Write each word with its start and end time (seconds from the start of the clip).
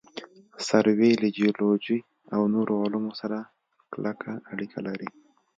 سروې 0.67 1.11
له 1.21 1.27
جیولوجي 1.35 1.99
او 2.33 2.41
نورو 2.53 2.73
علومو 2.83 3.11
سره 3.21 3.37
کلکه 3.93 4.29
اړیکه 4.51 4.79
لري 4.87 5.09